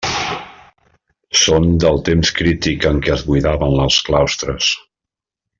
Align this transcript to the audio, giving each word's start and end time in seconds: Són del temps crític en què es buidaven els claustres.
Són 1.41 1.67
del 1.83 2.01
temps 2.09 2.33
crític 2.41 2.89
en 2.93 3.05
què 3.05 3.15
es 3.19 3.25
buidaven 3.31 3.79
els 3.87 4.03
claustres. 4.09 4.73